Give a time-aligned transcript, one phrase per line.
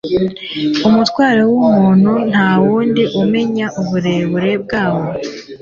[0.87, 5.03] Umutwaro w’umuntu ntawundi umenya uburemere bwawo